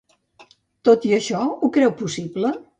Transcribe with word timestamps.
Tot 0.89 1.05
i 1.11 1.13
això, 1.19 1.45
ho 1.61 1.71
creu 1.79 1.97
possible? 2.05 2.57